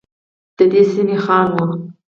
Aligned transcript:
ددې 0.57 0.81
سمي 0.93 1.17
خان 1.25 1.47
وه. 1.55 1.65